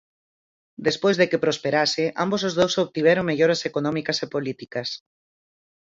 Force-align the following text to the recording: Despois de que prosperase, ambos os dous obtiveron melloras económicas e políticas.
Despois 0.87 1.15
de 1.17 1.25
que 1.29 1.43
prosperase, 1.45 2.03
ambos 2.23 2.41
os 2.47 2.53
dous 2.59 2.73
obtiveron 2.85 3.27
melloras 3.29 3.61
económicas 3.69 4.17
e 4.25 4.27
políticas. 4.35 4.89